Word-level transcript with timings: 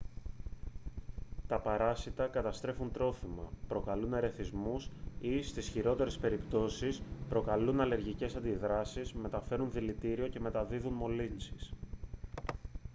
τα 1.47 1.59
παράσιτα 1.59 2.27
καταστρέφουν 2.27 2.91
τρόφιμα 2.91 3.51
προκαλούν 3.67 4.13
ερεθισμούς 4.13 4.89
ή 5.21 5.41
στις 5.41 5.67
χειρότερες 5.67 6.17
περιπτώσεις 6.17 7.01
προκαλούν 7.29 7.79
αλλεργικές 7.81 8.35
αντιδράσεις 8.35 9.13
μεταφέρουν 9.13 9.71
δηλητήριο 9.71 10.27
και 10.27 10.39
μεταδίδουν 10.39 10.93
μολύνσεις 10.93 11.73